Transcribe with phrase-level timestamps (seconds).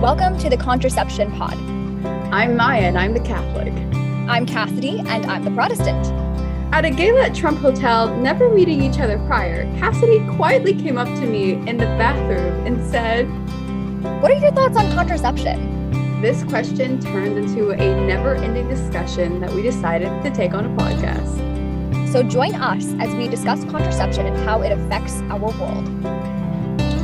[0.00, 1.52] Welcome to the Contraception Pod.
[2.32, 3.70] I'm Myah and I'm the Catholic.
[4.30, 6.06] I'm Cassidy and I'm the Protestant.
[6.72, 11.06] At a gala at Trump Hotel, never meeting each other prior, Cassidy quietly came up
[11.06, 13.26] to me in the bathroom and said,
[14.22, 16.22] What are your thoughts on contraception?
[16.22, 20.82] This question turned into a never ending discussion that we decided to take on a
[20.82, 22.10] podcast.
[22.10, 25.86] So join us as we discuss contraception and how it affects our world.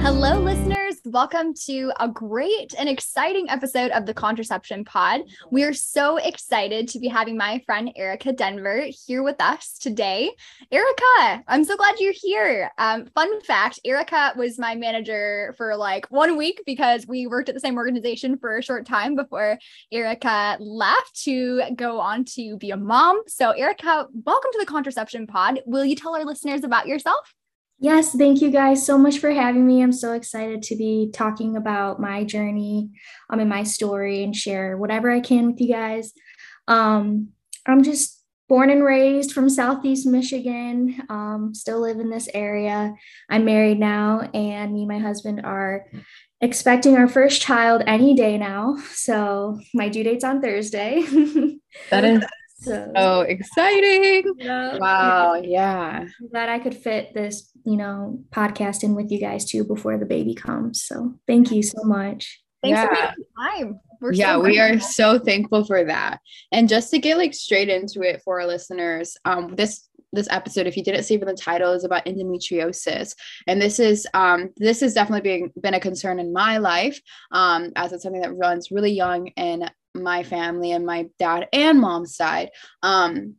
[0.00, 0.75] Hello, listeners
[1.16, 5.22] welcome to a great and exciting episode of the Contraception Pod.
[5.50, 10.30] We are so excited to be having my friend Erika Denver here with us today.
[10.70, 12.70] Erika, I'm so glad you're here.
[12.76, 17.54] Um, fun fact Erika was my manager for like one week because we worked at
[17.54, 19.58] the same organization for a short time before
[19.90, 23.22] Erika left to go on to be a mom.
[23.26, 25.60] So, Erika, welcome to the Contraception Pod.
[25.64, 27.32] Will you tell our listeners about yourself?
[27.78, 29.82] Yes, thank you guys so much for having me.
[29.82, 32.90] I'm so excited to be talking about my journey
[33.28, 36.12] um, and my story and share whatever I can with you guys.
[36.68, 37.28] Um,
[37.66, 42.94] I'm just born and raised from Southeast Michigan, um, still live in this area.
[43.28, 45.86] I'm married now, and me and my husband are
[46.40, 48.76] expecting our first child any day now.
[48.92, 51.02] So my due date's on Thursday.
[51.90, 52.24] that is
[52.58, 54.34] so, so exciting.
[54.38, 54.78] Yeah.
[54.78, 55.34] Wow.
[55.34, 56.06] Yeah.
[56.20, 59.98] I'm glad I could fit this, you know, podcast in with you guys too before
[59.98, 60.82] the baby comes.
[60.82, 62.42] So thank you so much.
[62.62, 62.86] Thanks yeah.
[62.86, 63.80] for making time.
[64.00, 66.20] We're yeah, so we are so thankful for that.
[66.52, 70.66] And just to get like straight into it for our listeners, um, this this episode,
[70.66, 73.14] if you didn't see from the title, is about endometriosis,
[73.46, 77.00] and this is um, this has definitely been been a concern in my life,
[77.32, 79.68] um, as it's something that runs really young in
[80.02, 82.50] my family and my dad and mom's side.
[82.82, 83.36] Um,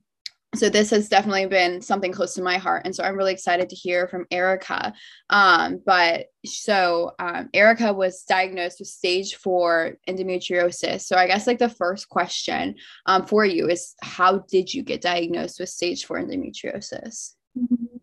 [0.55, 3.69] so this has definitely been something close to my heart and so i'm really excited
[3.69, 4.93] to hear from erika
[5.29, 11.59] um, but so um, erika was diagnosed with stage four endometriosis so i guess like
[11.59, 16.17] the first question um, for you is how did you get diagnosed with stage four
[16.17, 17.97] endometriosis mm-hmm.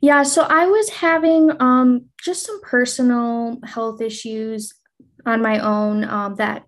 [0.00, 4.74] yeah so i was having um, just some personal health issues
[5.26, 6.64] on my own um, that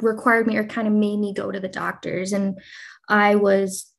[0.00, 2.32] required me or kind of made me go to the doctors.
[2.32, 2.58] And
[3.08, 3.92] i was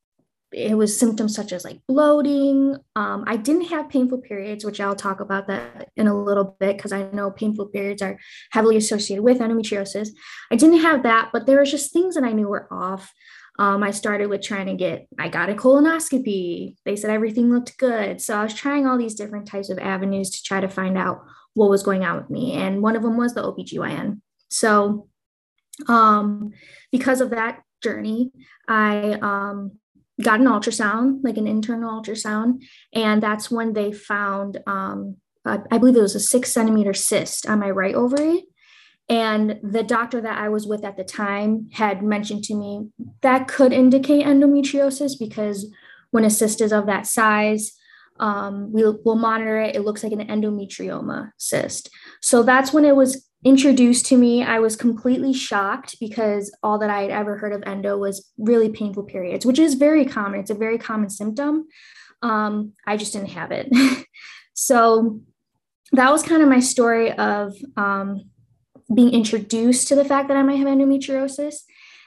[0.53, 2.77] it was symptoms such as like bloating.
[2.95, 6.77] Um, i didn't have painful periods which i'll talk about that in a little bit
[6.77, 8.17] because i know painful periods are
[8.51, 10.09] heavily associated with endometriosis.
[10.51, 13.11] I didn't have that but there was just things that i knew were off.
[13.59, 16.75] Um, i started with trying to get i got a colonoscopy.
[16.85, 18.21] They said everything looked good.
[18.21, 21.25] So i was trying all these different types of avenues to try to find out
[21.55, 22.53] what was going on with me.
[22.53, 25.09] And one of them was the obgyn so
[25.87, 26.51] um,
[26.91, 28.31] because of that journey,
[28.67, 29.73] I um,
[30.21, 35.77] got an ultrasound, like an internal ultrasound, and that's when they found, um, I, I
[35.77, 38.45] believe it was a six centimeter cyst on my right ovary.
[39.09, 42.89] And the doctor that I was with at the time had mentioned to me
[43.21, 45.73] that could indicate endometriosis because
[46.11, 47.71] when a cyst is of that size,
[48.19, 49.75] um, we'll, we'll monitor it.
[49.75, 51.89] It looks like an endometrioma cyst.
[52.21, 56.89] So that's when it was introduced to me, I was completely shocked because all that
[56.89, 60.39] I had ever heard of endo was really painful periods, which is very common.
[60.39, 61.67] It's a very common symptom.
[62.21, 63.69] Um, I just didn't have it.
[64.53, 65.21] so
[65.91, 68.29] that was kind of my story of um,
[68.93, 71.61] being introduced to the fact that I might have endometriosis.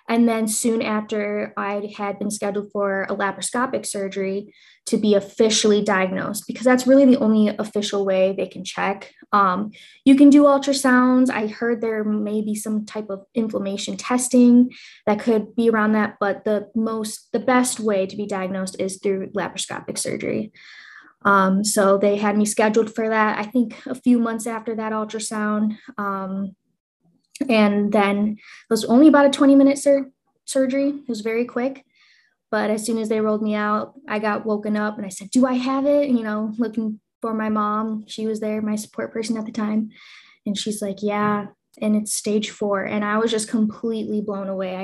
[0.09, 4.53] And then soon after, I had been scheduled for a laparoscopic surgery
[4.87, 9.13] to be officially diagnosed because that's really the only official way they can check.
[9.33, 9.71] Um,
[10.05, 11.31] you can do ultrasounds.
[11.31, 14.71] I heard there may be some type of inflammation testing
[15.07, 18.99] that could be around that, but the most, the best way to be diagnosed is
[18.99, 20.53] through laparoscopic surgery.
[21.23, 24.93] Um, so they had me scheduled for that, I think a few months after that
[24.93, 25.77] ultrasound.
[25.99, 26.57] Um,
[27.49, 30.11] and then it was only about a 20 minute sur-
[30.45, 30.89] surgery.
[30.89, 31.85] It was very quick.
[32.51, 35.31] But as soon as they rolled me out, I got woken up and I said,
[35.31, 36.09] Do I have it?
[36.09, 38.05] You know, looking for my mom.
[38.09, 39.91] She was there, my support person at the time.
[40.45, 41.47] And she's like, Yeah.
[41.81, 42.85] And it's stage four.
[42.85, 44.77] And I was just completely blown away.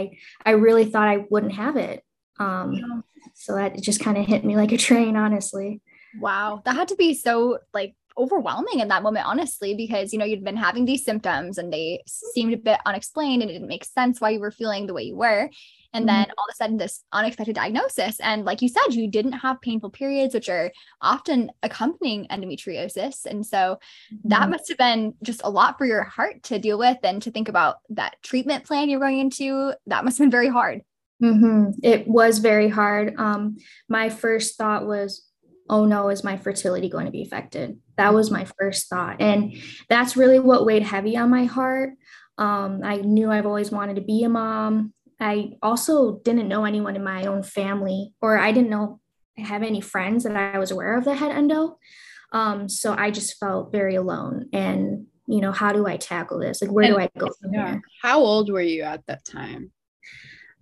[0.44, 2.04] I, I really thought I wouldn't have it.
[2.38, 3.00] Um, yeah.
[3.34, 5.82] So that just kind of hit me like a train, honestly.
[6.20, 6.62] Wow.
[6.64, 10.44] That had to be so like overwhelming in that moment, honestly, because you know you'd
[10.44, 14.20] been having these symptoms and they seemed a bit unexplained and it didn't make sense
[14.20, 15.50] why you were feeling the way you were.
[15.92, 16.16] And mm-hmm.
[16.16, 18.20] then all of a sudden, this unexpected diagnosis.
[18.20, 20.70] And like you said, you didn't have painful periods, which are
[21.00, 23.24] often accompanying endometriosis.
[23.24, 23.78] And so
[24.12, 24.28] mm-hmm.
[24.28, 27.30] that must have been just a lot for your heart to deal with and to
[27.30, 29.72] think about that treatment plan you're going into.
[29.86, 30.82] That must have been very hard.
[31.22, 31.70] Mm-hmm.
[31.82, 33.14] It was very hard.
[33.16, 33.56] Um,
[33.88, 35.25] my first thought was,
[35.68, 37.78] oh no, is my fertility going to be affected?
[37.96, 39.20] That was my first thought.
[39.20, 39.54] And
[39.88, 41.90] that's really what weighed heavy on my heart.
[42.38, 44.92] Um, I knew I've always wanted to be a mom.
[45.18, 49.00] I also didn't know anyone in my own family, or I didn't know
[49.38, 51.78] have any friends that I was aware of that had endo.
[52.32, 54.48] Um, so I just felt very alone.
[54.52, 56.60] And, you know, how do I tackle this?
[56.60, 57.72] Like, where and, do I go from yeah.
[57.72, 57.82] here?
[58.02, 59.72] How old were you at that time?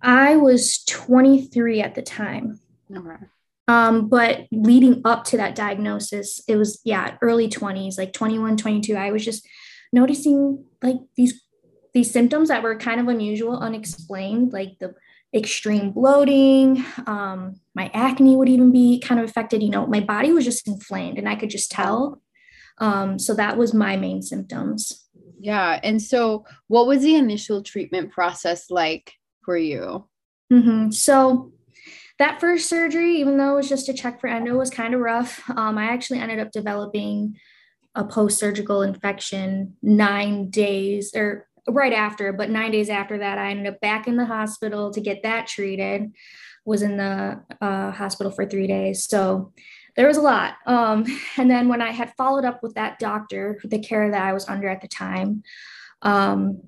[0.01, 2.59] I was 23 at the time.
[2.95, 3.25] Okay.
[3.67, 8.95] Um, but leading up to that diagnosis, it was, yeah, early 20s, like 21, 22.
[8.95, 9.47] I was just
[9.91, 11.41] noticing like these
[11.93, 14.93] these symptoms that were kind of unusual, unexplained, like the
[15.33, 19.63] extreme bloating, um, my acne would even be kind of affected.
[19.63, 22.21] You know, my body was just inflamed and I could just tell.
[22.79, 25.07] Um, so that was my main symptoms.
[25.39, 25.79] Yeah.
[25.83, 29.13] And so, what was the initial treatment process like
[29.45, 30.07] for you?
[30.51, 30.91] Mm-hmm.
[30.91, 31.53] So,
[32.17, 35.01] that first surgery, even though it was just a check for endo, was kind of
[35.01, 35.43] rough.
[35.49, 37.37] Um, I actually ended up developing
[37.93, 43.51] a post surgical infection nine days or right after, but nine days after that, I
[43.51, 46.11] ended up back in the hospital to get that treated.
[46.65, 49.05] Was in the uh, hospital for three days.
[49.05, 49.53] So
[49.95, 50.55] there was a lot.
[50.65, 51.05] Um,
[51.37, 54.47] and then when I had followed up with that doctor, the care that I was
[54.47, 55.43] under at the time,
[56.01, 56.61] um,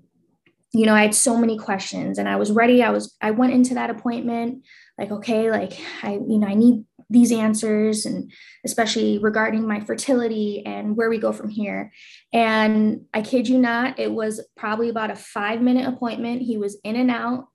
[0.77, 2.83] you know, I had so many questions and I was ready.
[2.83, 4.63] I was, I went into that appointment
[4.97, 8.31] like, okay, like I, you know, I need these answers and
[8.63, 11.91] especially regarding my fertility and where we go from here.
[12.31, 16.43] And I kid you not, it was probably about a five minute appointment.
[16.43, 17.47] He was in and out.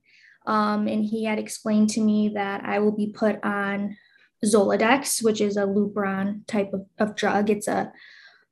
[0.45, 3.97] Um, and he had explained to me that I will be put on
[4.45, 7.51] Zoladex, which is a Lupron type of, of drug.
[7.51, 7.93] It's a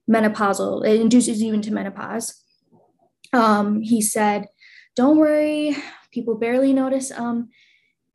[0.09, 2.41] menopausal, it induces you into menopause.
[3.33, 4.47] Um, he said,
[4.97, 5.77] Don't worry,
[6.11, 7.49] people barely notice um,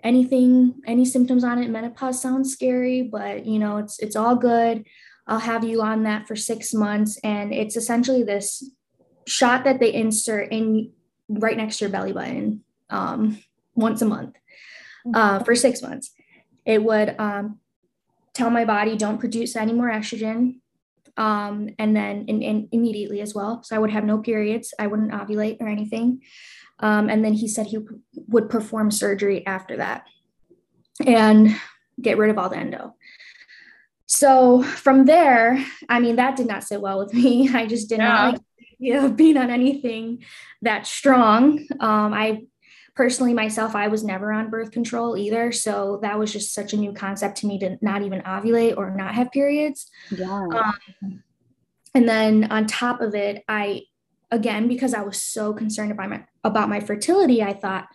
[0.03, 1.69] anything, any symptoms on it.
[1.69, 4.85] Menopause sounds scary, but you know, it's it's all good.
[5.27, 7.17] I'll have you on that for six months.
[7.23, 8.69] And it's essentially this
[9.25, 10.91] shot that they insert in
[11.27, 13.39] right next to your belly button um,
[13.73, 14.35] once a month
[15.13, 16.11] uh, for six months.
[16.65, 17.59] It would um,
[18.33, 20.59] tell my body don't produce any more estrogen.
[21.17, 23.63] Um, and then in, in immediately as well.
[23.63, 24.73] So I would have no periods.
[24.77, 26.21] I wouldn't ovulate or anything.
[26.79, 27.79] Um, and then he said he
[28.27, 30.05] would perform surgery after that
[31.05, 31.55] and
[32.01, 32.95] get rid of all the endo.
[34.07, 37.49] So from there, I mean, that did not sit well with me.
[37.53, 38.07] I just did yeah.
[38.07, 38.41] not like
[38.77, 40.23] you know, being on anything
[40.61, 41.65] that strong.
[41.79, 42.45] Um, I
[42.95, 45.51] personally myself, I was never on birth control either.
[45.51, 48.95] So that was just such a new concept to me to not even ovulate or
[48.95, 49.89] not have periods.
[50.11, 50.29] Yeah.
[50.31, 51.23] Um,
[51.93, 53.83] and then on top of it, I
[54.31, 57.87] again because I was so concerned about my about my fertility, I thought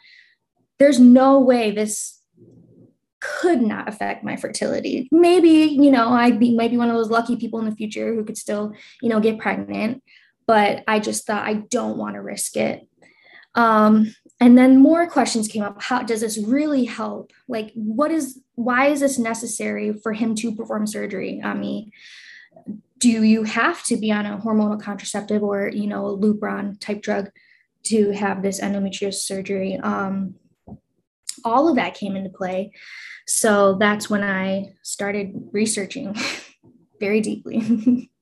[0.78, 2.20] there's no way this
[3.20, 5.08] could not affect my fertility.
[5.12, 8.24] Maybe, you know, I'd be maybe one of those lucky people in the future who
[8.24, 10.02] could still, you know, get pregnant.
[10.46, 12.88] But I just thought I don't want to risk it.
[13.54, 15.82] Um, and then more questions came up.
[15.82, 17.32] How does this really help?
[17.46, 21.92] Like, what is why is this necessary for him to perform surgery on me?
[23.00, 27.02] Do you have to be on a hormonal contraceptive or you know a lupron type
[27.02, 27.30] drug
[27.84, 29.76] to have this endometriosis surgery?
[29.76, 30.34] Um,
[31.44, 32.72] all of that came into play.
[33.26, 36.14] So that's when i started researching
[37.00, 38.10] very deeply.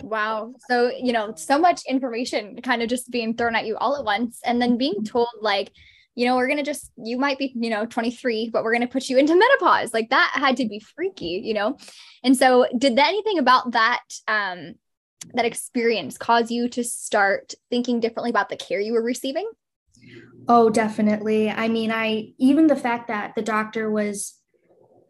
[0.00, 0.54] Wow.
[0.70, 4.04] So you know so much information kind of just being thrown at you all at
[4.04, 5.72] once and then being told like
[6.18, 8.82] you know, we're going to just, you might be, you know, 23, but we're going
[8.82, 9.94] to put you into menopause.
[9.94, 11.78] Like that had to be freaky, you know?
[12.24, 14.74] And so did that anything about that, um,
[15.34, 19.48] that experience cause you to start thinking differently about the care you were receiving?
[20.48, 21.50] Oh, definitely.
[21.50, 24.34] I mean, I, even the fact that the doctor was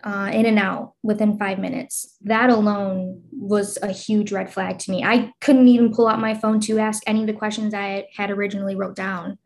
[0.04, 2.16] uh, in and out within five minutes.
[2.20, 5.02] That alone was a huge red flag to me.
[5.02, 8.30] I couldn't even pull out my phone to ask any of the questions I had
[8.30, 9.38] originally wrote down.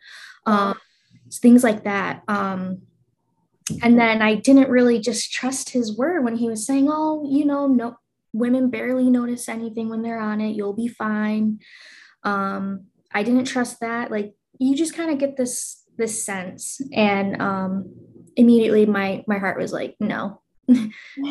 [0.45, 0.77] Um,
[1.39, 2.23] things like that.
[2.29, 2.83] Um,
[3.83, 7.45] and then I didn't really just trust his word when he was saying, "Oh, you
[7.45, 7.97] know, no
[8.33, 10.57] women barely notice anything when they're on it.
[10.57, 11.61] You'll be fine."
[12.25, 14.11] Um, I didn't trust that.
[14.11, 17.95] Like you just kind of get this this sense, and um,
[18.37, 20.43] immediately my my heart was like, "No,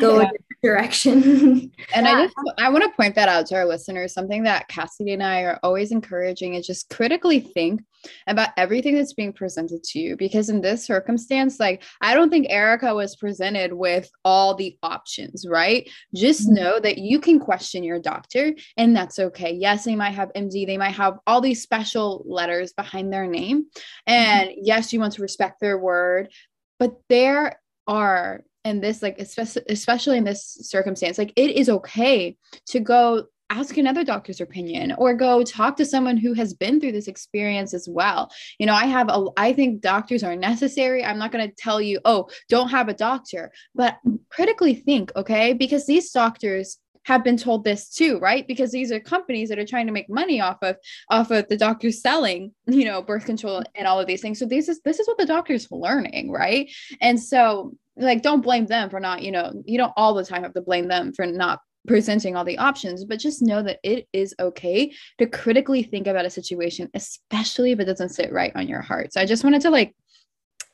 [0.00, 0.30] go yeah.
[0.62, 1.22] direction.
[1.94, 2.12] and yeah.
[2.12, 4.12] I just I want to point that out to our listeners.
[4.12, 7.82] Something that Cassidy and I are always encouraging is just critically think
[8.26, 10.16] about everything that's being presented to you.
[10.16, 15.46] Because in this circumstance, like I don't think Erika was presented with all the options,
[15.48, 15.88] right?
[16.14, 16.54] Just mm-hmm.
[16.54, 19.52] know that you can question your doctor and that's okay.
[19.52, 23.64] Yes, they might have MD, they might have all these special letters behind their name.
[23.64, 24.12] Mm-hmm.
[24.12, 24.60] And mm-hmm.
[24.62, 26.30] yes, you want to respect their word,
[26.78, 32.36] but there are in this like especially especially in this circumstance like it is okay
[32.66, 36.92] to go ask another doctor's opinion or go talk to someone who has been through
[36.92, 38.30] this experience as well.
[38.58, 41.04] You know, I have a I think doctors are necessary.
[41.04, 43.98] I'm not going to tell you, "Oh, don't have a doctor." But
[44.30, 45.52] critically think, okay?
[45.52, 48.46] Because these doctors have been told this too, right?
[48.46, 50.76] Because these are companies that are trying to make money off of
[51.10, 54.38] off of the doctors selling, you know, birth control and all of these things.
[54.38, 56.70] So this is this is what the doctors learning, right?
[57.00, 60.42] And so like don't blame them for not, you know, you don't all the time
[60.42, 64.06] have to blame them for not presenting all the options, but just know that it
[64.12, 68.68] is okay to critically think about a situation, especially if it doesn't sit right on
[68.68, 69.12] your heart.
[69.12, 69.94] So I just wanted to like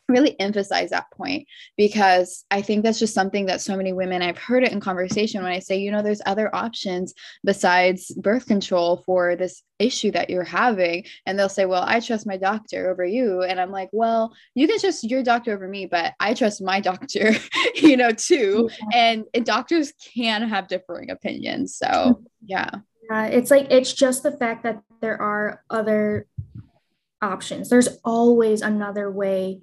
[0.09, 1.47] really emphasize that point
[1.77, 5.43] because I think that's just something that so many women, I've heard it in conversation
[5.43, 10.31] when I say, you know, there's other options besides birth control for this issue that
[10.31, 11.05] you're having.
[11.27, 13.43] And they'll say, well, I trust my doctor over you.
[13.43, 16.81] And I'm like, well, you can trust your doctor over me, but I trust my
[16.89, 17.33] doctor,
[17.75, 18.71] you know, too.
[18.95, 21.77] And, and doctors can have differing opinions.
[21.77, 22.71] So, yeah.
[23.13, 26.27] Uh, it's like, it's just the fact that there are other
[27.23, 27.69] options.
[27.69, 29.61] There's always another way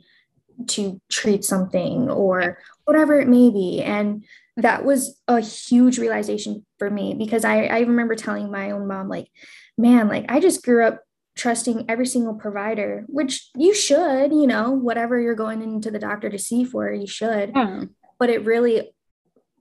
[0.67, 3.81] to treat something or whatever it may be.
[3.81, 4.25] And
[4.57, 9.09] that was a huge realization for me because I, I remember telling my own mom,
[9.09, 9.29] like,
[9.77, 11.01] man, like I just grew up
[11.35, 16.29] trusting every single provider, which you should, you know, whatever you're going into the doctor
[16.29, 17.51] to see for, you should.
[17.53, 17.83] Yeah.
[18.17, 18.93] But it really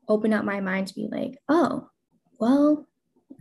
[0.08, 1.88] opened up my mind to be like, oh,
[2.38, 2.86] well,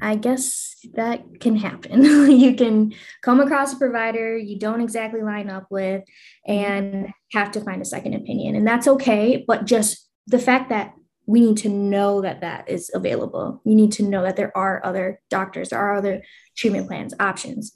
[0.02, 2.04] I guess that can happen.
[2.32, 6.04] you can come across a provider you don't exactly line up with
[6.46, 8.56] and have to find a second opinion.
[8.56, 9.44] And that's okay.
[9.48, 10.94] But just the fact that
[11.26, 13.62] we need to know that that is available.
[13.64, 16.22] You need to know that there are other doctors, there are other
[16.58, 17.72] treatment plans, options,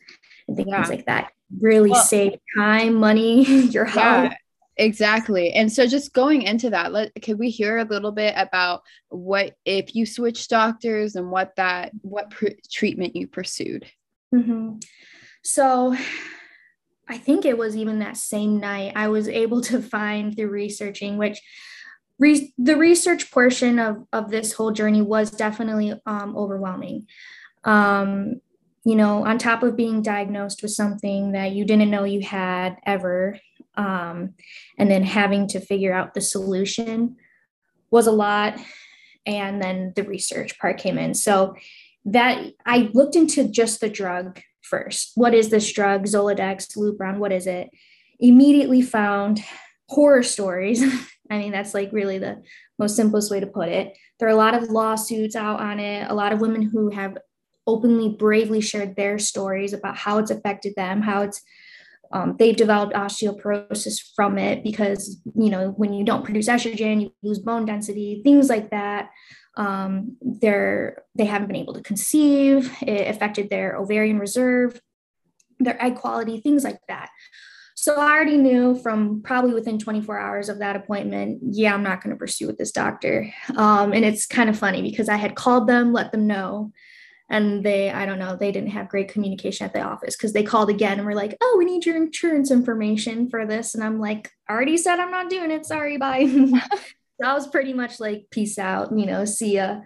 [0.48, 0.86] and things yeah.
[0.86, 1.32] like that.
[1.62, 4.32] Really well, save time, money, your health.
[4.32, 4.38] Yeah
[4.80, 5.54] Exactly.
[5.54, 9.56] And so just going into that, let could we hear a little bit about what
[9.66, 13.88] if you switched doctors and what that what pr- treatment you pursued?
[14.34, 14.78] Mm-hmm.
[15.44, 15.96] So
[17.10, 21.18] I think it was even that same night I was able to find through researching,
[21.18, 21.42] which
[22.20, 27.08] re- the research portion of, of this whole journey was definitely um, overwhelming.
[27.64, 28.42] Um,
[28.84, 32.78] you know, on top of being diagnosed with something that you didn't know you had
[32.86, 33.40] ever,
[33.78, 34.34] um,
[34.78, 37.16] and then having to figure out the solution
[37.92, 38.60] was a lot.
[39.26, 41.14] And then the research part came in.
[41.14, 41.56] So
[42.06, 45.12] that i looked into just the drug first.
[45.16, 46.06] What is this drug?
[46.06, 47.70] Zoladex lupron what is it?
[48.20, 49.44] Immediately found
[49.90, 50.82] horror stories.
[51.30, 52.42] I mean that's like really the
[52.80, 53.98] most simplest way to put it.
[54.20, 56.10] There are a lot of lawsuits out on it.
[56.10, 57.18] A lot of women who have
[57.66, 61.42] openly bravely shared their stories about how it's affected them how it's
[62.12, 67.14] um, they've developed osteoporosis from it because you know when you don't produce estrogen you
[67.24, 69.10] lose bone density things like that.
[69.56, 72.72] Um, they're they haven't been able to conceive.
[72.82, 74.80] It affected their ovarian reserve
[75.60, 77.10] their egg quality things like that.
[77.76, 82.04] So i already knew from probably within 24 hours of that appointment yeah i'm not
[82.04, 83.32] going to pursue with this doctor.
[83.56, 86.72] Um, and it's kind of funny because i had called them let them know
[87.30, 90.44] and they i don't know they didn't have great communication at the office because they
[90.44, 93.76] called again and were like oh we need your insurance information for this.
[93.76, 95.66] And i'm like already said i'm not doing it.
[95.66, 96.28] Sorry bye.
[97.20, 99.80] That was pretty much like peace out you know see ya.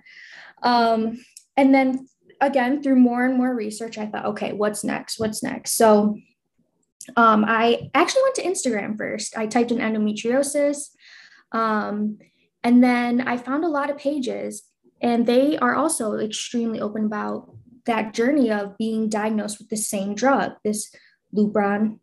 [0.62, 1.24] Um,
[1.56, 2.08] and then
[2.42, 5.20] again through more and more research i thought okay what's next?
[5.20, 5.76] What's next?
[5.78, 6.18] So
[7.16, 9.38] um, i actually went to instagram first.
[9.38, 10.90] I typed in endometriosis
[11.52, 12.20] um,
[12.64, 14.64] and then i found a lot of pages
[15.02, 17.54] and they are also extremely open about
[17.86, 20.94] that journey of being diagnosed with the same drug, this
[21.36, 22.00] Lupron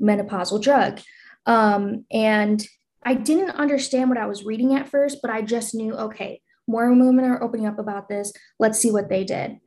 [0.00, 1.00] menopausal drug.
[1.46, 2.66] Um, and
[3.04, 6.92] I didn't understand what I was reading at first, but I just knew, okay, more
[6.92, 8.32] women are opening up about this.
[8.58, 9.58] Let's see what they did.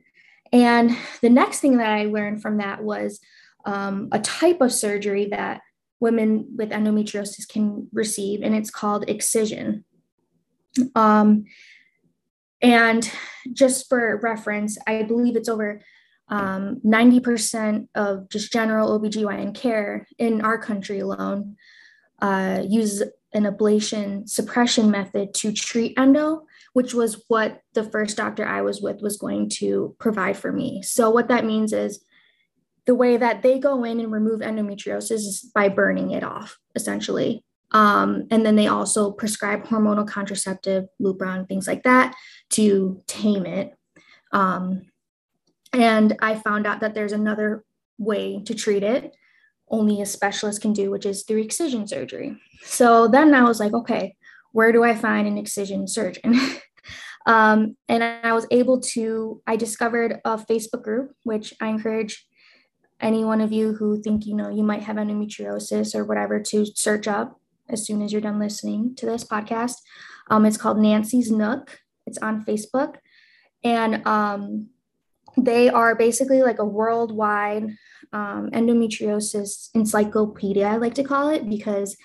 [0.52, 3.20] And the next thing that I learned from that was
[3.64, 5.60] um, a type of surgery that
[6.00, 9.84] women with endometriosis can receive, and it's called excision.
[10.94, 11.44] Um,
[12.62, 13.10] and
[13.52, 15.80] just for reference, I believe it's over
[16.28, 21.56] um, 90% of just general OBGYN care in our country alone
[22.22, 23.02] uh, use
[23.34, 28.80] an ablation suppression method to treat endo, which was what the first doctor I was
[28.80, 30.82] with was going to provide for me.
[30.82, 32.04] So, what that means is
[32.86, 37.44] the way that they go in and remove endometriosis is by burning it off, essentially.
[37.72, 42.14] Um, and then they also prescribe hormonal contraceptive, Lupron, things like that
[42.50, 43.74] to tame it.
[44.32, 44.82] Um,
[45.72, 47.64] and I found out that there's another
[47.98, 49.14] way to treat it,
[49.68, 52.36] only a specialist can do, which is through excision surgery.
[52.62, 54.16] So then I was like, okay,
[54.52, 56.38] where do I find an excision surgeon?
[57.26, 62.26] um, and I was able to, I discovered a Facebook group, which I encourage
[63.00, 66.66] any one of you who think, you know, you might have endometriosis or whatever to
[66.66, 69.76] search up as soon as you're done listening to this podcast.
[70.30, 71.80] Um, it's called Nancy's Nook.
[72.06, 72.96] It's on Facebook.
[73.64, 74.68] And um,
[75.36, 77.76] they are basically like a worldwide
[78.12, 81.96] um, endometriosis encyclopedia, I like to call it, because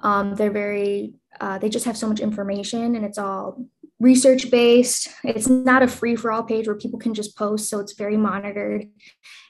[0.00, 3.64] um, they're very, uh, they just have so much information and it's all
[3.98, 5.08] research based.
[5.24, 8.16] It's not a free for all page where people can just post, so it's very
[8.16, 8.86] monitored.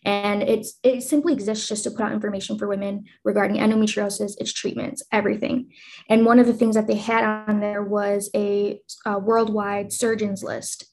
[0.04, 4.52] And it's it simply exists just to put out information for women regarding endometriosis, its
[4.52, 5.72] treatments, everything.
[6.08, 10.44] And one of the things that they had on there was a, a worldwide surgeons
[10.44, 10.86] list.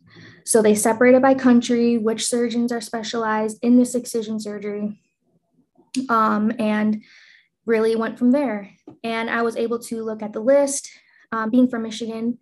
[0.45, 4.99] So they separated by country, which surgeons are specialized in this excision surgery.
[6.09, 7.03] Um, and
[7.67, 8.71] really went from there.
[9.03, 10.89] And I was able to look at the list.
[11.31, 12.37] Um, being from Michigan,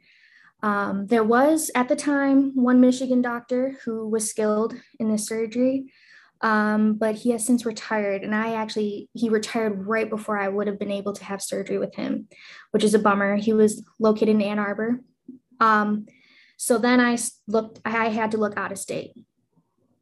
[0.63, 5.91] um, there was at the time one Michigan doctor who was skilled in this surgery,
[6.41, 8.23] um, but he has since retired.
[8.23, 11.77] And I actually, he retired right before I would have been able to have surgery
[11.77, 12.27] with him,
[12.71, 13.37] which is a bummer.
[13.37, 15.01] He was located in Ann Arbor.
[15.59, 16.05] Um,
[16.57, 19.13] so then I looked, I had to look out of state.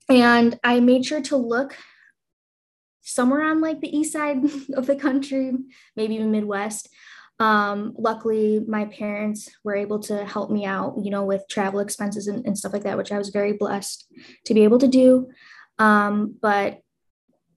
[0.10, 1.78] And I made sure to look
[3.01, 5.54] somewhere on like the east side of the country,
[5.96, 6.89] maybe even Midwest.
[7.39, 12.27] Um, luckily, my parents were able to help me out, you know, with travel expenses
[12.27, 14.05] and, and stuff like that, which I was very blessed
[14.46, 15.29] to be able to do.
[15.77, 16.81] Um, but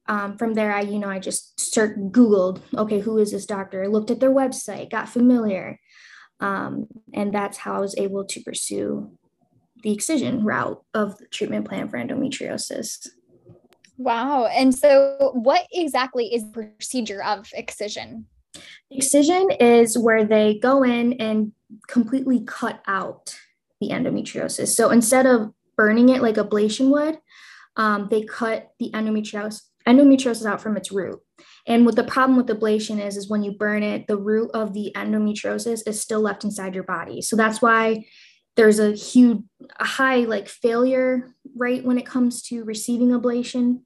[0.06, 3.82] um, from there, I, you know, I just start Googled, okay, who is this doctor?
[3.82, 5.78] I looked at their website, got familiar.
[6.40, 9.12] Um, and that's how I was able to pursue
[9.82, 13.08] the excision route of the treatment plan for endometriosis.
[13.96, 14.46] Wow.
[14.46, 18.26] And so, what exactly is the procedure of excision?
[18.90, 21.52] Excision is where they go in and
[21.88, 23.35] completely cut out
[23.80, 24.68] the endometriosis.
[24.68, 27.18] So, instead of burning it like ablation would,
[27.76, 31.21] um, they cut the endometriosis, endometriosis out from its root.
[31.66, 34.75] And what the problem with ablation is, is when you burn it, the root of
[34.75, 37.22] the endometriosis is still left inside your body.
[37.22, 38.05] So that's why
[38.57, 39.38] there's a huge,
[39.79, 43.83] a high like failure rate when it comes to receiving ablation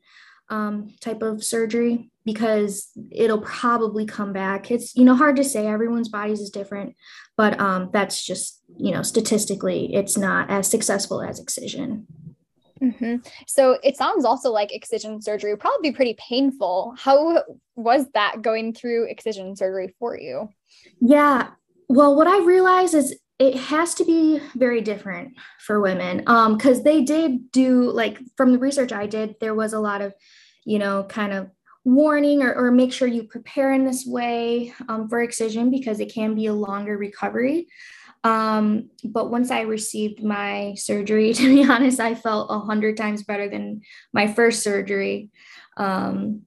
[0.49, 4.71] um, type of surgery because it'll probably come back.
[4.71, 5.67] It's you know hard to say.
[5.67, 6.95] Everyone's bodies is different,
[7.37, 12.07] but um, that's just you know statistically, it's not as successful as excision.
[12.83, 13.17] Mm-hmm.
[13.47, 16.95] So it sounds also like excision surgery would probably be pretty painful.
[16.99, 17.43] How
[17.75, 20.51] was that going through excision surgery for you?
[21.01, 21.51] Yeah.
[21.89, 26.83] Well, what I realized is it has to be very different for women um because
[26.83, 30.15] they did do like from the research i did there was a lot of
[30.65, 31.51] you know kind of
[31.87, 36.13] warning or, or make sure you prepare in this way um, for excision because it
[36.13, 37.69] can be a longer recovery.
[38.25, 43.23] Um, but once i received my surgery to be honest i felt a hundred times
[43.23, 45.31] better than my first surgery.
[45.77, 46.43] Um,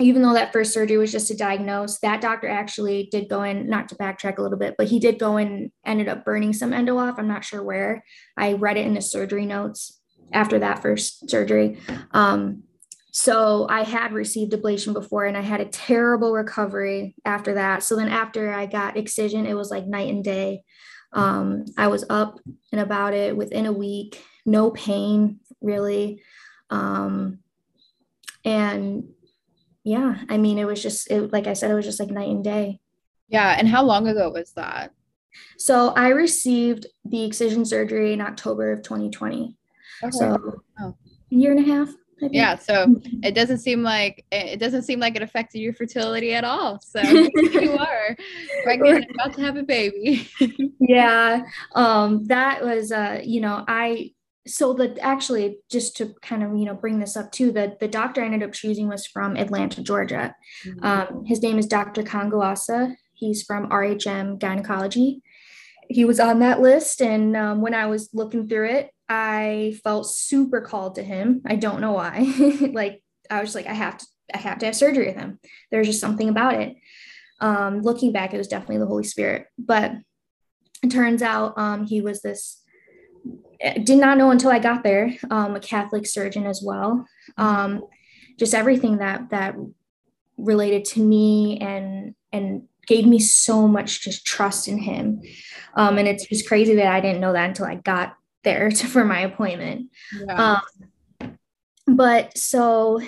[0.00, 3.68] even though that first surgery was just to diagnose, that doctor actually did go in,
[3.68, 6.72] not to backtrack a little bit, but he did go in, ended up burning some
[6.72, 7.18] endo off.
[7.18, 8.02] I'm not sure where.
[8.36, 10.00] I read it in the surgery notes
[10.32, 11.78] after that first surgery.
[12.12, 12.62] Um,
[13.12, 17.82] so I had received ablation before and I had a terrible recovery after that.
[17.82, 20.62] So then after I got excision, it was like night and day.
[21.12, 22.38] Um, I was up
[22.70, 26.22] and about it within a week, no pain really.
[26.70, 27.40] Um,
[28.44, 29.08] and
[29.90, 32.28] yeah, I mean, it was just, it, like I said, it was just like night
[32.28, 32.78] and day.
[33.28, 33.56] Yeah.
[33.58, 34.92] And how long ago was that?
[35.58, 39.56] So I received the excision surgery in October of 2020.
[40.02, 40.10] Okay.
[40.12, 40.96] So oh.
[41.32, 41.88] a year and a half.
[42.20, 46.44] Yeah, so it doesn't seem like it doesn't seem like it affected your fertility at
[46.44, 46.78] all.
[46.80, 48.16] So you are
[48.62, 50.28] pregnant about to have a baby.
[50.80, 51.42] yeah,
[51.74, 54.12] um, that was uh, you know I
[54.46, 57.88] so that actually just to kind of you know bring this up too the the
[57.88, 60.34] doctor I ended up choosing was from atlanta georgia.
[60.64, 60.84] Mm-hmm.
[60.84, 62.94] um, his name is dr kangawasa.
[63.12, 65.22] He's from rhm gynecology.
[65.88, 70.08] He was on that list and um, when i was looking through it i felt
[70.08, 71.42] super called to him.
[71.46, 72.32] I don't know why.
[72.72, 75.38] Like i was like i have to i have to have surgery with him.
[75.70, 76.76] There's just something about it.
[77.40, 79.46] Um, looking back it was definitely the holy spirit.
[79.58, 79.92] But
[80.82, 82.62] it turns out um, he was this
[83.82, 87.06] did not know until I got there, um, a Catholic surgeon as well.
[87.36, 87.84] Um,
[88.38, 89.54] just everything that that
[90.38, 95.20] related to me and and gave me so much just trust in him.
[95.74, 98.86] Um, and it's just crazy that I didn't know that until I got there to,
[98.86, 99.90] for my appointment.
[100.26, 100.58] Yeah.
[101.20, 101.38] Um,
[101.86, 103.00] but so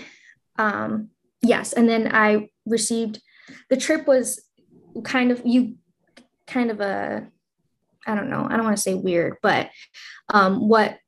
[0.58, 1.08] um,
[1.40, 3.20] yes, and then I received
[3.70, 4.40] the trip was
[5.04, 5.76] kind of you
[6.46, 7.28] kind of a
[8.06, 9.70] I don't know, I don't want to say weird, but
[10.28, 10.98] um, what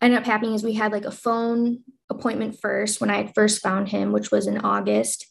[0.00, 3.88] ended up happening is we had like a phone appointment first when I first found
[3.88, 5.26] him, which was in August.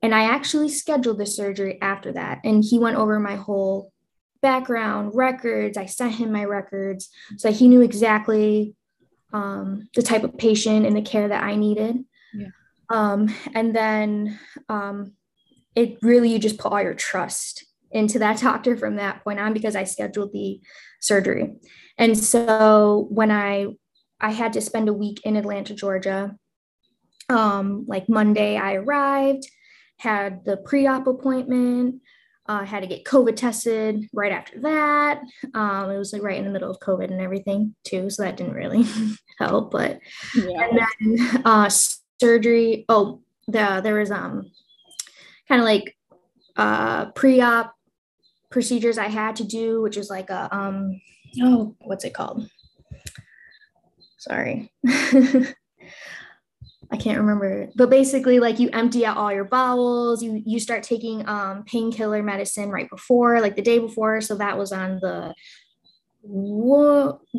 [0.00, 2.40] And I actually scheduled the surgery after that.
[2.44, 3.92] And he went over my whole
[4.40, 5.76] background, records.
[5.76, 8.74] I sent him my records so he knew exactly
[9.32, 12.04] um, the type of patient and the care that I needed.
[12.34, 12.48] Yeah.
[12.90, 15.12] Um, and then um,
[15.74, 19.52] it really, you just put all your trust into that doctor from that point on
[19.52, 20.60] because I scheduled the
[21.00, 21.54] surgery.
[21.98, 23.66] And so when I
[24.22, 26.36] I had to spend a week in Atlanta, Georgia.
[27.28, 29.48] Um, like Monday, I arrived,
[29.98, 32.00] had the pre-op appointment,
[32.46, 35.22] uh, had to get COVID tested right after that.
[35.54, 38.36] Um, it was like right in the middle of COVID and everything too, so that
[38.36, 38.84] didn't really
[39.38, 39.72] help.
[39.72, 39.98] But
[40.36, 40.68] yeah.
[40.68, 41.70] and then uh,
[42.20, 42.84] surgery.
[42.88, 44.50] Oh, the there was um
[45.48, 45.96] kind of like
[46.56, 47.74] uh pre-op
[48.52, 51.00] procedures I had to do, which is like a um
[51.42, 52.48] oh what's it called?
[54.18, 54.70] Sorry.
[56.92, 60.22] I can't remember, but basically, like you empty out all your bowels.
[60.22, 64.20] You you start taking um, painkiller medicine right before, like the day before.
[64.20, 65.34] So that was on the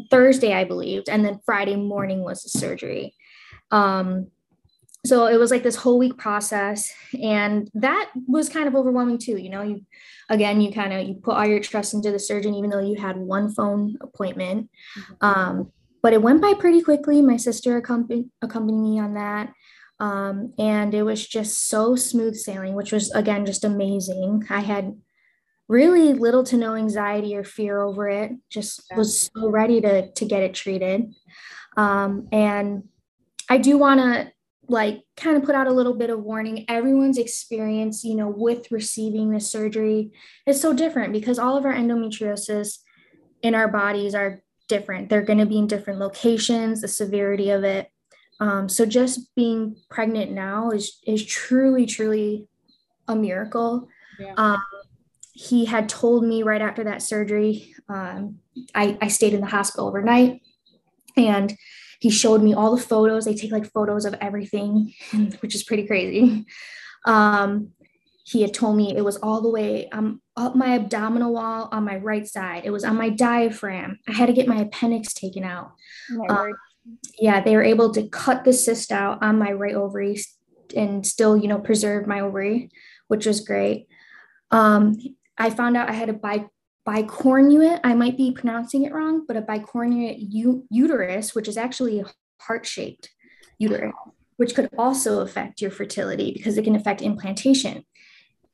[0.10, 3.14] Thursday, I believed, and then Friday morning was the surgery.
[3.70, 4.32] Um,
[5.06, 9.38] so it was like this whole week process and that was kind of overwhelming too
[9.38, 9.86] you know you
[10.30, 13.00] again you kind of you put all your trust into the surgeon even though you
[13.00, 14.70] had one phone appointment.
[14.98, 15.26] Mm-hmm.
[15.26, 17.22] um, but it went by pretty quickly.
[17.22, 19.54] My sister accompanied, accompanied me on that.
[20.02, 24.46] Um, and it was just so smooth sailing which was again just amazing.
[24.50, 24.96] I had
[25.70, 30.26] really little to no anxiety or fear over it just was so ready to to
[30.26, 31.14] get it treated.
[31.78, 32.84] Um, and
[33.50, 34.32] i do want to
[34.68, 36.66] like kind of put out a little bit of warning.
[36.68, 40.12] Everyone's experience you know with receiving this surgery
[40.46, 42.80] is so different because all of our endometriosis
[43.42, 45.10] in our bodies are different.
[45.10, 47.90] They're going to be in different locations the severity of it.
[48.40, 52.48] Um, so just being pregnant now is is truly truly
[53.08, 53.88] a miracle.
[54.20, 54.34] Yeah.
[54.38, 54.64] um,
[55.34, 58.38] he had told me right after that surgery um,
[58.76, 60.42] I, I stayed in the hospital overnight
[61.18, 61.56] and
[62.04, 63.24] he showed me all the photos.
[63.24, 64.94] They take like photos of everything,
[65.40, 66.46] which is pretty crazy.
[67.06, 67.70] Um,
[68.26, 71.86] he had told me it was all the way um, up my abdominal wall on
[71.86, 72.64] my right side.
[72.66, 74.00] It was on my diaphragm.
[74.06, 75.72] I had to get my appendix taken out.
[76.30, 76.54] um,
[77.18, 80.20] yeah, they were able to cut the cyst out on my right ovary
[80.76, 82.70] and still, you know, preserve my ovary,
[83.08, 83.88] which was great.
[84.52, 84.98] Um,
[85.38, 86.50] I found out I had a bi-
[86.88, 92.00] bicornuate, I might be pronouncing it wrong, but a bicornuate u- uterus, which is actually
[92.00, 92.06] a
[92.42, 93.10] heart shaped
[93.58, 93.94] uterus,
[94.38, 97.84] which could also affect your fertility because it can affect implantation.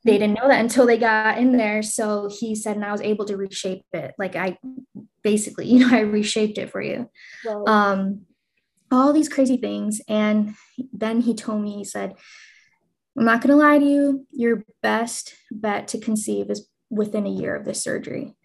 [0.05, 1.83] They didn't know that until they got in there.
[1.83, 4.13] So he said, and I was able to reshape it.
[4.17, 4.57] Like I
[5.23, 7.09] basically, you know, I reshaped it for you.
[7.67, 8.21] Um,
[8.91, 10.01] all these crazy things.
[10.07, 10.55] And
[10.93, 12.15] then he told me, he said,
[13.17, 14.27] I'm not going to lie to you.
[14.31, 18.35] Your best bet to conceive is within a year of the surgery.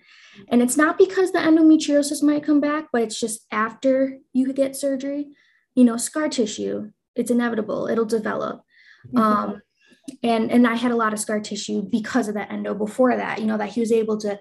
[0.49, 4.77] And it's not because the endometriosis might come back, but it's just after you get
[4.77, 5.29] surgery,
[5.75, 8.63] you know, scar tissue, it's inevitable, it'll develop.
[9.09, 9.19] Mm-hmm.
[9.19, 9.63] Um,
[10.23, 13.41] and and I had a lot of scar tissue because of that endo before that,
[13.41, 14.39] you know, that he was able to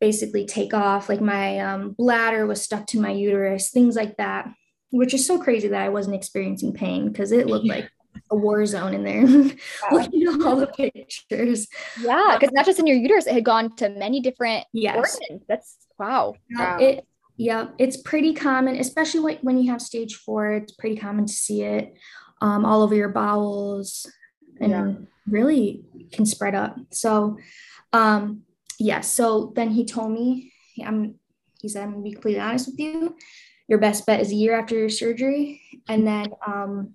[0.00, 1.08] basically take off.
[1.08, 4.48] Like my um, bladder was stuck to my uterus, things like that,
[4.90, 7.90] which is so crazy that I wasn't experiencing pain because it looked like
[8.30, 9.26] a war zone in there.
[9.92, 11.68] Looking at all the pictures.
[12.00, 14.96] Yeah because um, not just in your uterus it had gone to many different yes.
[14.96, 15.44] organs.
[15.48, 16.78] That's wow, wow.
[16.78, 17.06] it
[17.36, 21.32] yeah it's pretty common especially like when you have stage four it's pretty common to
[21.32, 21.94] see it
[22.42, 24.06] um, all over your bowels
[24.60, 24.92] and yeah.
[25.26, 26.76] really can spread up.
[26.90, 27.38] So
[27.92, 28.42] um
[28.78, 30.52] yes yeah, so then he told me
[30.84, 31.16] i'm
[31.60, 33.16] he said i'm gonna be completely honest with you.
[33.68, 35.60] Your best bet is a year after your surgery.
[35.88, 36.94] And then um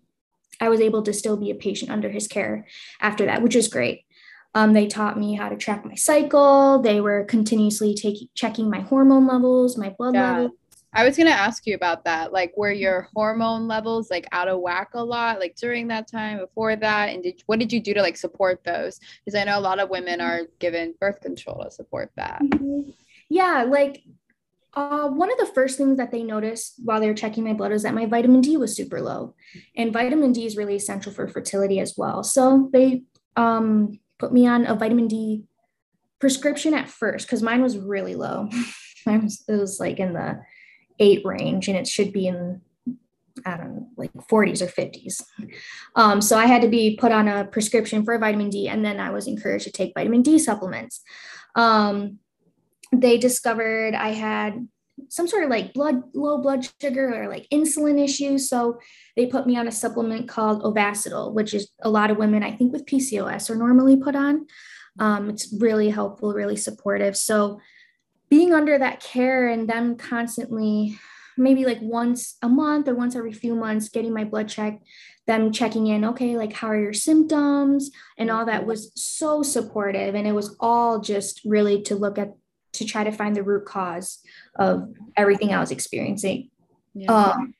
[0.59, 2.65] I was able to still be a patient under his care
[3.01, 4.05] after that, which is great.
[4.53, 6.81] Um, they taught me how to track my cycle.
[6.81, 10.31] They were continuously taking checking my hormone levels, my blood yeah.
[10.31, 10.51] levels.
[10.93, 12.31] I was gonna ask you about that.
[12.31, 16.37] Like, were your hormone levels like out of whack a lot, like during that time,
[16.37, 18.97] before that, and did what did you do to like support those?
[19.25, 22.41] Because I know a lot of women are given birth control to support that.
[22.41, 22.91] Mm-hmm.
[23.29, 24.03] Yeah, like
[24.75, 27.71] uh, one of the first things that they noticed while they were checking my blood
[27.71, 29.33] was that my vitamin D was super low.
[29.75, 32.23] And vitamin D is really essential for fertility as well.
[32.23, 33.03] So they
[33.37, 35.43] um, put me on a vitamin D
[36.19, 38.49] prescription at first because mine was really low.
[39.05, 40.41] was, it was like in the
[40.99, 42.61] eight range and it should be in,
[43.45, 45.21] I don't know, like 40s or 50s.
[45.95, 48.99] Um, so I had to be put on a prescription for vitamin D and then
[48.99, 51.01] I was encouraged to take vitamin D supplements.
[51.55, 52.19] Um,
[52.91, 54.67] they discovered I had
[55.09, 58.79] some sort of like blood low blood sugar or like insulin issues so
[59.17, 62.51] they put me on a supplement called Ovasitol which is a lot of women i
[62.51, 64.47] think with pcos are normally put on.
[64.99, 67.17] Um, it's really helpful really supportive.
[67.17, 67.59] So
[68.29, 70.97] being under that care and them constantly
[71.37, 74.85] maybe like once a month or once every few months getting my blood checked
[75.27, 77.91] them checking in okay like how are your symptoms?
[78.17, 80.15] and all that was so supportive.
[80.15, 82.33] And it was all just really to look at
[82.77, 84.19] to try to find the root cause
[84.57, 86.49] of everything I was experiencing.
[86.93, 87.11] Yeah.
[87.11, 87.53] Um,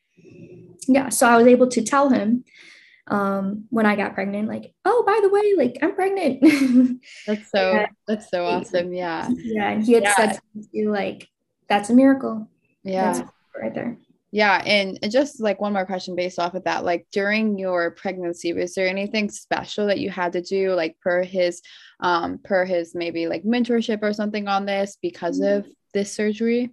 [0.88, 1.10] yeah.
[1.10, 2.44] So I was able to tell him
[3.08, 6.42] um, when I got pregnant, like, oh, by the way, like I'm pregnant.
[7.28, 7.88] that's so yeah.
[8.08, 8.94] that's so awesome.
[8.94, 9.30] Yeah.
[9.38, 9.72] Yeah.
[9.72, 10.16] And he had yeah.
[10.16, 10.42] said to
[10.74, 11.28] me, like,
[11.68, 12.50] that's a miracle.
[12.84, 13.28] Yeah.
[13.60, 13.98] Right there.
[14.36, 18.52] Yeah, and, just like one more question based off of that, like during your pregnancy,
[18.52, 21.62] was there anything special that you had to do, like per his,
[22.02, 25.60] um, per his maybe like mentorship or something on this because mm-hmm.
[25.60, 26.72] of this surgery?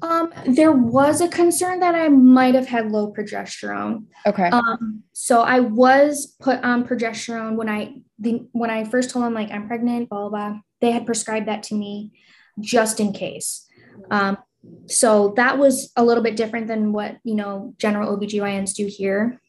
[0.00, 4.04] Um, there was a concern that I might have had low progesterone.
[4.24, 4.50] Okay.
[4.50, 9.34] Um, so I was put on progesterone when I the when I first told them
[9.34, 10.50] like I'm pregnant, blah blah.
[10.50, 12.12] blah they had prescribed that to me
[12.60, 13.66] just in case.
[14.10, 14.38] Um,
[14.86, 19.40] so that was a little bit different than what you know general OBGYNs do here.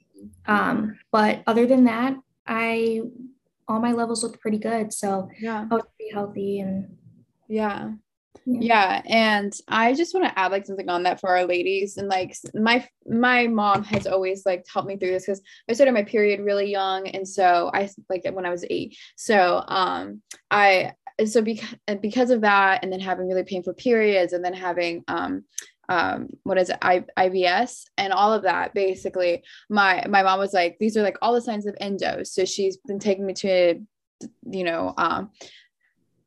[0.46, 3.02] Um, but other than that, I
[3.68, 4.94] all my levels looked pretty good.
[4.94, 6.98] So yeah, I was pretty healthy and
[7.48, 7.92] yeah.
[8.46, 8.60] Yeah.
[8.60, 12.08] yeah and i just want to add like something on that for our ladies and
[12.08, 16.04] like my my mom has always like helped me through this because i started my
[16.04, 20.92] period really young and so i like when i was eight so um i
[21.30, 25.44] so because because of that, and then having really painful periods, and then having um,
[25.90, 28.74] um, what is it, I, IBS, and all of that.
[28.74, 32.24] Basically, my my mom was like, these are like all the signs of endo.
[32.24, 33.82] So she's been taking me to,
[34.50, 35.32] you know, um,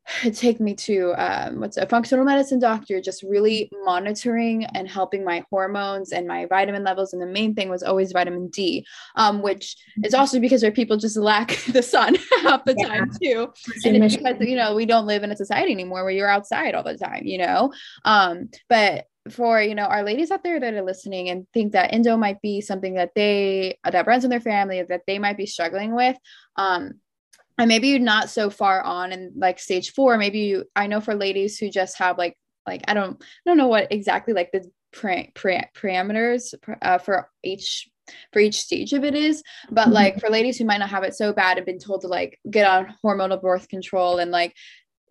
[0.33, 5.43] take me to um, what's a functional medicine doctor, just really monitoring and helping my
[5.49, 7.13] hormones and my vitamin levels.
[7.13, 10.19] And the main thing was always vitamin D, um, which is mm-hmm.
[10.19, 12.87] also because our people just lack the sun half the yeah.
[12.87, 13.51] time too.
[13.83, 16.75] And it's because you know we don't live in a society anymore where you're outside
[16.75, 17.73] all the time, you know.
[18.03, 21.91] Um, but for you know our ladies out there that are listening and think that
[21.91, 25.47] endo might be something that they that runs in their family that they might be
[25.47, 26.15] struggling with
[26.57, 26.91] um
[27.57, 30.99] and maybe you're not so far on in like stage four maybe you i know
[30.99, 32.37] for ladies who just have like
[32.67, 37.29] like i don't i don't know what exactly like the pre, pre, parameters uh, for
[37.43, 37.89] each
[38.31, 39.41] for each stage of it is
[39.71, 39.93] but mm-hmm.
[39.93, 42.39] like for ladies who might not have it so bad and been told to like
[42.49, 44.53] get on hormonal birth control and like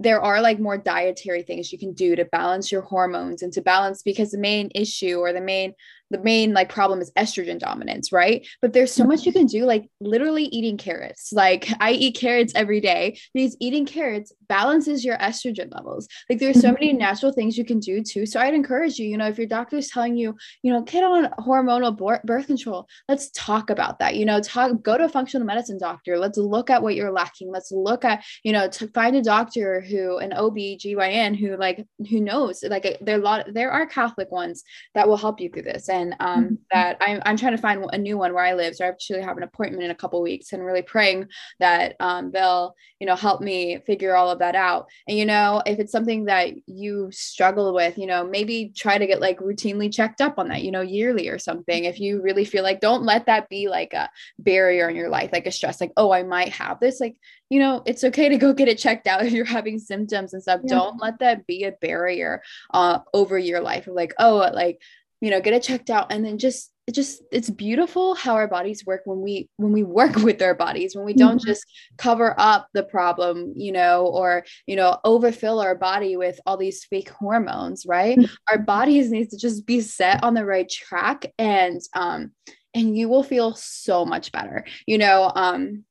[0.00, 3.62] there are like more dietary things you can do to balance your hormones and to
[3.62, 5.72] balance because the main issue or the main
[6.14, 8.46] the main like problem is estrogen dominance, right?
[8.62, 11.32] But there's so much you can do, like literally eating carrots.
[11.32, 16.06] Like I eat carrots every day because eating carrots balances your estrogen levels.
[16.30, 16.98] Like there's so many mm-hmm.
[16.98, 18.26] natural things you can do too.
[18.26, 21.02] So I'd encourage you, you know, if your doctor is telling you, you know, get
[21.02, 24.14] on hormonal birth control, let's talk about that.
[24.14, 26.16] You know, talk, go to a functional medicine doctor.
[26.16, 27.50] Let's look at what you're lacking.
[27.50, 31.84] Let's look at, you know, to find a doctor who, an OB, GYN who like,
[32.08, 34.62] who knows, like there are a lot, there are Catholic ones
[34.94, 35.88] that will help you through this.
[35.88, 36.54] And and um, mm-hmm.
[36.72, 38.74] that I'm, I'm trying to find a new one where I live.
[38.74, 41.28] So I actually have an appointment in a couple weeks and really praying
[41.60, 44.86] that um, they'll, you know, help me figure all of that out.
[45.08, 49.06] And, you know, if it's something that you struggle with, you know, maybe try to
[49.06, 51.84] get like routinely checked up on that, you know, yearly or something.
[51.84, 55.30] If you really feel like, don't let that be like a barrier in your life,
[55.32, 57.00] like a stress, like, oh, I might have this.
[57.00, 57.16] Like,
[57.50, 60.42] you know, it's okay to go get it checked out if you're having symptoms and
[60.42, 60.60] stuff.
[60.64, 60.76] Yeah.
[60.76, 63.86] Don't let that be a barrier uh, over your life.
[63.86, 64.80] of Like, oh, like
[65.24, 68.46] you know get it checked out and then just it just it's beautiful how our
[68.46, 71.48] bodies work when we when we work with our bodies when we don't mm-hmm.
[71.48, 71.64] just
[71.96, 76.84] cover up the problem you know or you know overfill our body with all these
[76.84, 78.34] fake hormones right mm-hmm.
[78.50, 82.30] our bodies needs to just be set on the right track and um
[82.74, 85.84] and you will feel so much better you know um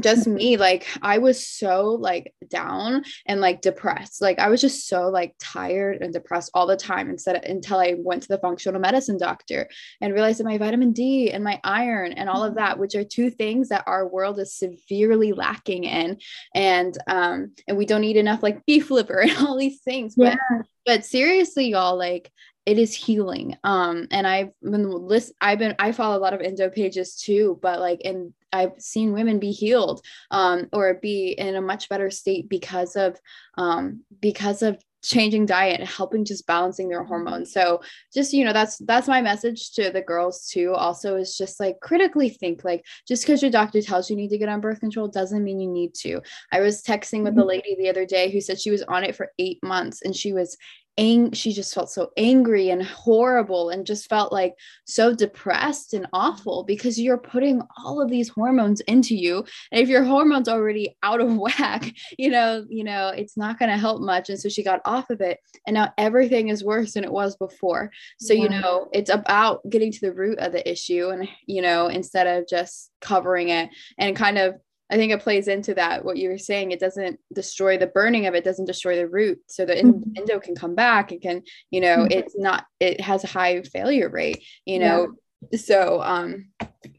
[0.00, 4.20] just me like i was so like down and like depressed.
[4.22, 7.78] Like i was just so like tired and depressed all the time instead of, until
[7.78, 9.68] i went to the functional medicine doctor
[10.00, 13.04] and realized that my vitamin d and my iron and all of that which are
[13.04, 16.18] two things that our world is severely lacking in.
[16.54, 20.14] And um and we don't eat enough like beef liver and all these things.
[20.16, 20.62] But yeah.
[20.84, 22.30] but seriously y'all like
[22.68, 23.56] it is healing.
[23.64, 27.58] Um and i've been list i've been i follow a lot of endo pages too
[27.62, 32.10] but like and i've seen women be healed um or be in a much better
[32.10, 33.18] state because of
[33.56, 37.52] um because of changing diet and helping just balancing their hormones.
[37.52, 37.80] So
[38.12, 40.74] just you know that's that's my message to the girls too.
[40.74, 44.38] Also is just like critically think like just because your doctor tells you need to
[44.38, 46.20] get on birth control doesn't mean you need to.
[46.52, 47.48] I was texting with a mm-hmm.
[47.48, 50.32] lady the other day who said she was on it for eight months and she
[50.32, 50.56] was
[50.98, 56.06] ang- she just felt so angry and horrible and just felt like so depressed and
[56.12, 59.44] awful because you're putting all of these hormones into you.
[59.72, 63.70] And if your hormones already out of whack you know you know it's not going
[63.70, 64.28] to help much.
[64.28, 67.36] And so she got off of it and now everything is worse than it was
[67.36, 67.90] before.
[68.18, 68.42] So yeah.
[68.42, 72.26] you know it's about getting to the root of the issue and you know instead
[72.26, 74.54] of just covering it and kind of
[74.90, 76.70] I think it plays into that what you were saying.
[76.70, 79.38] It doesn't destroy the burning of it, doesn't destroy the root.
[79.46, 80.12] So the mm-hmm.
[80.16, 81.12] endo can come back.
[81.12, 82.18] It can, you know, mm-hmm.
[82.18, 85.14] it's not, it has a high failure rate, you know.
[85.52, 85.58] Yeah.
[85.58, 86.48] So um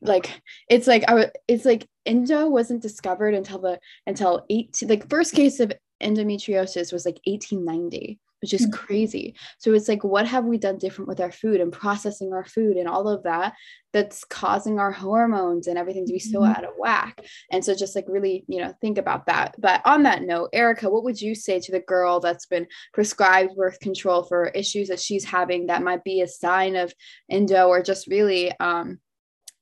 [0.01, 5.09] like it's like I w- it's like endo wasn't discovered until the until eight like
[5.09, 8.71] first case of endometriosis was like 1890 which is mm-hmm.
[8.71, 9.35] crazy.
[9.57, 12.77] So it's like, what have we done different with our food and processing our food
[12.77, 13.53] and all of that
[13.91, 16.51] that's causing our hormones and everything to be so mm-hmm.
[16.51, 17.21] out of whack?
[17.51, 19.55] And so just like really, you know, think about that.
[19.59, 23.55] But on that note, Erika, what would you say to the girl that's been prescribed
[23.55, 26.93] birth control for issues that she's having that might be a sign of
[27.29, 28.99] endo or just really, um,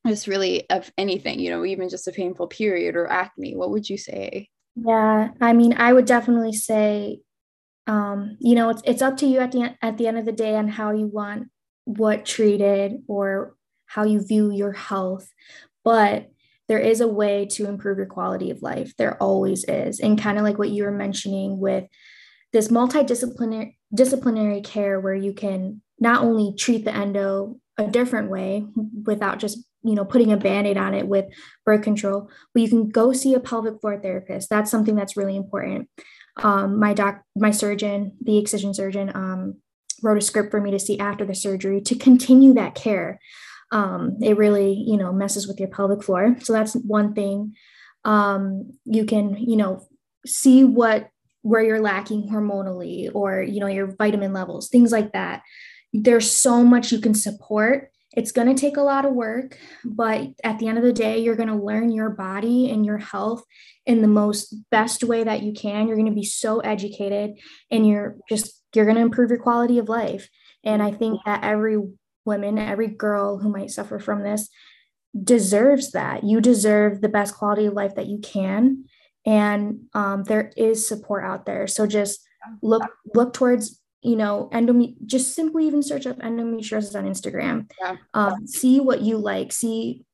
[0.05, 3.55] just really of anything, you know, even just a painful period or acne?
[3.55, 4.49] What would you say?
[4.75, 7.19] Yeah, I mean, I would definitely say
[7.88, 10.32] um, you know it's, it's up to you at the at the end of the
[10.32, 11.47] day on how you want
[11.86, 15.30] what treated or how you view your health
[15.84, 16.30] but
[16.67, 18.93] there is a way to improve your quality of life.
[18.97, 20.00] There always is.
[20.00, 21.86] And kind of like what you were mentioning with
[22.54, 28.65] this multidisciplinary disciplinary care where you can not only treat the endo a different way
[29.06, 31.23] without just you know putting a band-aid on it with
[31.65, 34.50] birth control but you can go see a pelvic floor therapist.
[34.50, 35.89] That's something that's really important
[36.43, 39.56] um, my doc, my surgeon, the excision surgeon, um,
[40.04, 43.19] wrote a script for me to see after the surgery to continue that care.
[43.71, 46.38] Um, it really, you know, messes with your pelvic floor.
[46.39, 47.56] So that's one thing.
[48.06, 49.86] Um, you can, you know,
[50.26, 51.10] see what
[51.41, 55.41] where you're lacking hormonally or you know your vitamin levels, things like that.
[55.93, 60.30] There's so much you can support it's going to take a lot of work, but
[60.43, 63.43] at the end of the day, you're going to learn your body and your health
[63.86, 65.88] in the most best way that you can.
[65.88, 67.38] You're going to be so educated
[67.69, 70.30] and you're just, you're going to improve your quality of life.
[70.63, 71.77] And I think that every
[72.25, 74.49] woman, every girl who might suffer from this
[75.23, 76.23] deserves that.
[76.23, 78.86] You deserve the best quality of life that you can.
[79.27, 81.67] And um, there is support out there.
[81.67, 82.27] So just
[82.63, 82.82] look,
[83.13, 87.70] look towards you know, endome- just simply even search up endometriosis on Instagram.
[87.82, 87.98] Yeah.
[88.13, 89.52] Um, see what you like.
[89.52, 90.06] See,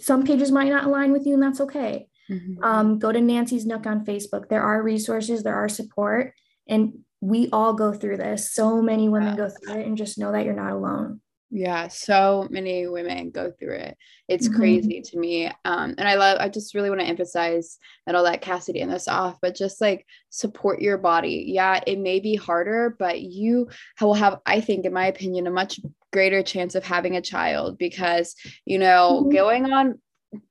[0.00, 2.06] some pages might not align with you, and that's okay.
[2.30, 2.62] Mm-hmm.
[2.62, 4.48] Um, go to Nancy's Nook on Facebook.
[4.48, 6.32] There are resources, there are support,
[6.68, 8.52] and we all go through this.
[8.52, 9.48] So many women yeah.
[9.48, 11.20] go through it, and just know that you're not alone.
[11.52, 13.98] Yeah, so many women go through it.
[14.28, 14.56] It's mm-hmm.
[14.56, 15.46] crazy to me.
[15.64, 18.92] Um, and I love, I just really want to emphasize and I'll let Cassidy end
[18.92, 21.46] this off, but just like support your body.
[21.48, 23.68] Yeah, it may be harder, but you
[24.00, 25.80] will have, I think, in my opinion, a much
[26.12, 29.34] greater chance of having a child because, you know, mm-hmm.
[29.34, 29.98] going on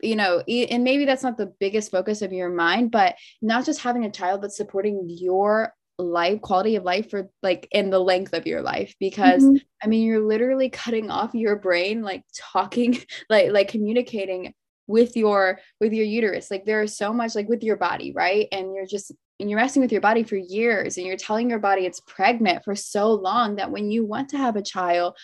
[0.02, 3.80] you know and maybe that's not the biggest focus of your mind but not just
[3.80, 8.34] having a child but supporting your life quality of life for like in the length
[8.34, 9.58] of your life because mm-hmm.
[9.84, 12.98] i mean you're literally cutting off your brain like talking
[13.30, 14.54] like like communicating
[14.88, 18.48] with your with your uterus like there is so much like with your body right
[18.52, 21.60] and you're just and you're messing with your body for years and you're telling your
[21.60, 25.16] body it's pregnant for so long that when you want to have a child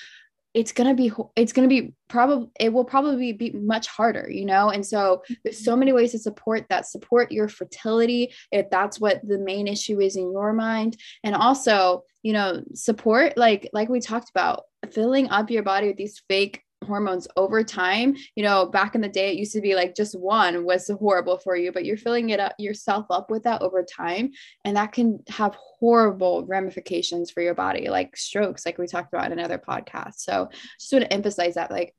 [0.56, 4.28] it's going to be it's going to be probably it will probably be much harder
[4.30, 4.70] you know?
[4.70, 5.80] And so there's so mm-hmm.
[5.80, 10.15] many ways to support that support your fertility if that's what the main issue is
[10.15, 10.98] in your mind.
[11.24, 15.98] And also you know support like like we talked about filling up your body with
[15.98, 18.15] these fake hormones over time.
[18.36, 21.38] You know back in the day it used to be like just one was horrible
[21.38, 24.32] for you but you're filling it up yourself up with that over time
[24.63, 29.32] and that can have horrible ramifications for your body like strokes like we talked about
[29.32, 30.15] in another podcast.
[30.15, 31.93] So just want to emphasize that like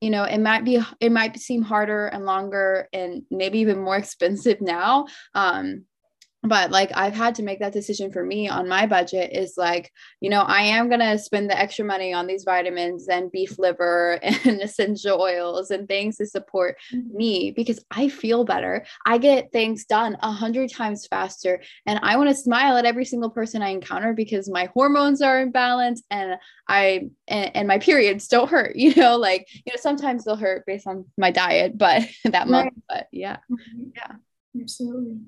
[0.00, 3.96] you know it might be it might seem harder and longer and maybe even more
[4.04, 5.84] expensive now um
[6.44, 9.92] but like I've had to make that decision for me on my budget is like,
[10.20, 13.58] you know, I am going to spend the extra money on these vitamins and beef
[13.58, 17.16] liver and essential oils and things to support mm-hmm.
[17.16, 18.84] me because I feel better.
[19.06, 21.62] I get things done a hundred times faster.
[21.86, 25.40] And I want to smile at every single person I encounter because my hormones are
[25.40, 29.80] in balance and I, and, and my periods don't hurt, you know, like, you know,
[29.80, 32.48] sometimes they'll hurt based on my diet, but that right.
[32.48, 33.36] month, but yeah.
[33.48, 33.90] Mm-hmm.
[33.94, 34.16] Yeah.
[34.60, 35.18] Absolutely.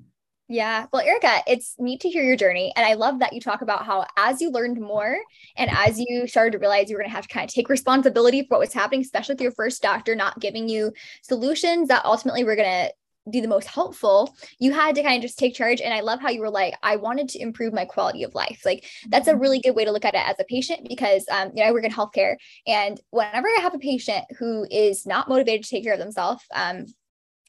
[0.47, 0.85] Yeah.
[0.93, 2.71] Well, Erika, it's neat to hear your journey.
[2.75, 5.17] And I love that you talk about how as you learned more
[5.57, 7.67] and as you started to realize you were going to have to kind of take
[7.67, 10.93] responsibility for what was happening, especially with your first doctor not giving you
[11.23, 12.93] solutions that ultimately were going to
[13.31, 15.81] be the most helpful, you had to kind of just take charge.
[15.81, 18.61] And I love how you were like, I wanted to improve my quality of life.
[18.63, 19.41] Like that's a mm-hmm.
[19.41, 21.71] really good way to look at it as a patient because um, you know, I
[21.71, 22.35] work in healthcare.
[22.67, 26.43] And whenever I have a patient who is not motivated to take care of themselves,
[26.53, 26.85] um,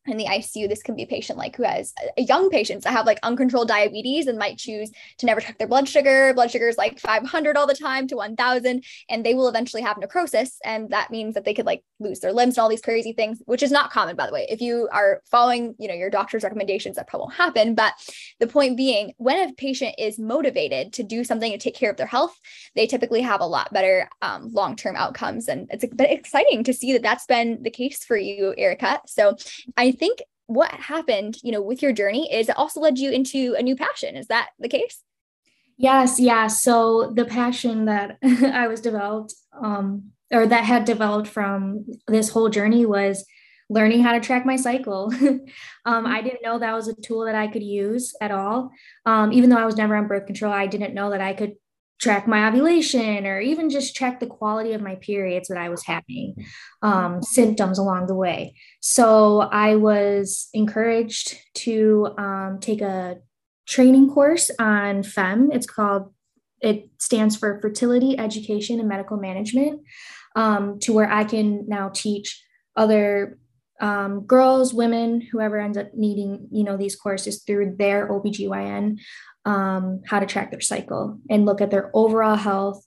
[0.06, 2.92] in the ICU, this can be a patient like who has a young patients that
[2.92, 6.32] have like uncontrolled diabetes and might choose to never check their blood sugar.
[6.34, 9.98] Blood sugar is like 500 all the time to 1000, and they will eventually have
[9.98, 10.58] necrosis.
[10.64, 13.42] And that means that they could like lose their limbs and all these crazy things,
[13.46, 14.46] which is not common, by the way.
[14.48, 17.74] If you are following, you know, your doctor's recommendations, that probably won't happen.
[17.74, 17.94] But
[18.40, 21.96] the point being, when a patient is motivated to do something to take care of
[21.96, 22.38] their health,
[22.74, 25.48] they typically have a lot better um, long-term outcomes.
[25.48, 29.00] And it's exciting to see that that's been the case for you, Erika.
[29.06, 29.36] So
[29.76, 33.54] I think what happened, you know, with your journey is it also led you into
[33.58, 34.16] a new passion.
[34.16, 35.02] Is that the case?
[35.76, 36.46] Yes, yeah.
[36.46, 42.48] So the passion that I was developed, um, or that had developed from this whole
[42.48, 43.24] journey was
[43.68, 45.12] learning how to track my cycle.
[45.84, 48.70] um, I didn't know that was a tool that I could use at all.
[49.04, 51.54] Um, even though I was never on birth control, I didn't know that I could
[51.98, 55.84] track my ovulation or even just check the quality of my periods that I was
[55.84, 56.34] having,
[56.82, 58.54] um, symptoms along the way.
[58.80, 63.16] So I was encouraged to um, take a
[63.66, 65.54] training course on FEMM.
[65.54, 66.12] It's called,
[66.60, 69.80] it stands for Fertility Education and Medical Management,
[70.34, 72.42] um, to where I can now teach
[72.76, 73.38] other
[73.80, 78.98] um, girls, women, whoever ends up needing, you know, these courses through their OBGYN
[79.44, 82.84] um, how to track their cycle and look at their overall health.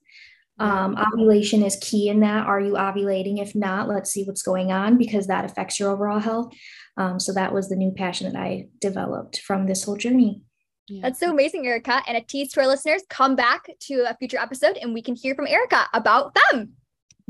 [0.59, 2.45] Um, ovulation is key in that.
[2.45, 3.41] Are you ovulating?
[3.41, 6.53] If not, let's see what's going on because that affects your overall health.
[6.97, 10.41] Um, so that was the new passion that I developed from this whole journey.
[10.89, 11.03] Yeah.
[11.03, 12.01] That's so amazing, Erika.
[12.07, 15.15] And a tease to our listeners, come back to a future episode and we can
[15.15, 16.73] hear from Erika about them.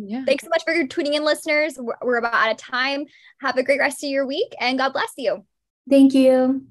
[0.07, 0.23] Yeah.
[0.25, 1.75] Thanks so much for tuning in, listeners.
[1.77, 3.05] We're, we're about out of time.
[3.41, 5.45] Have a great rest of your week and God bless you.
[5.89, 6.65] Thank you.